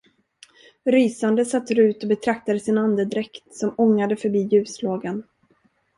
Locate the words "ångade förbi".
3.77-4.39